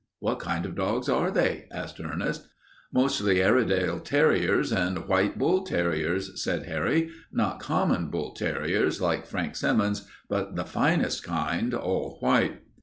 [0.19, 2.47] "What kind of dogs are they?" asked Ernest.
[2.91, 7.11] "Mostly Airedale terriers and white bull terriers," said Harry.
[7.31, 12.63] "Not common bull terriers, like Frank Symonds's, but the finest kind, all white."